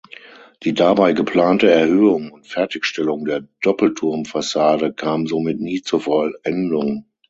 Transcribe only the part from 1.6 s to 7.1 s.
Erhöhung und Fertigstellung der Doppelturmfassade kam somit nie zur Vollendung.